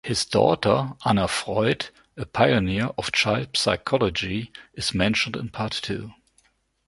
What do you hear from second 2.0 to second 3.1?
a pioneer